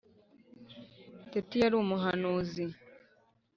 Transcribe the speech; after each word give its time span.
Teti 1.31 1.55
yari 1.61 1.75
umuhanuzi 1.83 2.65